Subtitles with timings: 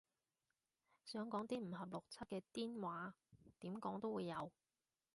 [1.05, 3.13] 想講啲唔合邏輯嘅癲話，
[3.59, 4.51] 點講都會有